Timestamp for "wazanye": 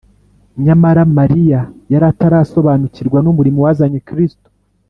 3.65-3.99